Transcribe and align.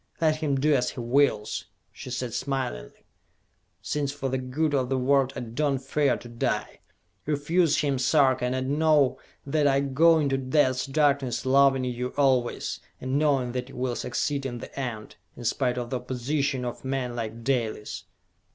"Let 0.19 0.37
him 0.37 0.55
do 0.59 0.73
as 0.73 0.89
he 0.89 0.99
wills," 0.99 1.65
she 1.91 2.09
said 2.09 2.33
smilingly, 2.33 3.05
"since 3.83 4.11
for 4.11 4.29
the 4.29 4.39
good 4.39 4.73
of 4.73 4.89
the 4.89 4.97
world 4.97 5.31
I 5.35 5.41
do 5.41 5.73
not 5.73 5.83
fear 5.83 6.17
to 6.17 6.27
die! 6.27 6.79
Refuse 7.27 7.77
him, 7.77 7.99
Sarka, 7.99 8.45
and 8.45 8.79
know 8.79 9.19
that 9.45 9.67
I 9.67 9.79
go 9.81 10.17
into 10.17 10.39
Death's 10.39 10.87
Darkness 10.87 11.45
loving 11.45 11.83
you 11.83 12.15
always, 12.17 12.79
and 12.99 13.19
knowing 13.19 13.51
that 13.51 13.69
you 13.69 13.75
will 13.75 13.95
succeed 13.95 14.43
in 14.43 14.57
the 14.57 14.75
end, 14.79 15.17
in 15.37 15.43
spite 15.45 15.77
of 15.77 15.91
the 15.91 15.97
opposition 15.99 16.65
of 16.65 16.83
men 16.83 17.15
like 17.15 17.43
Dalis!" 17.43 18.05